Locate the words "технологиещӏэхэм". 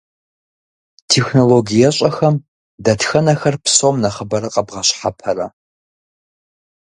1.11-2.35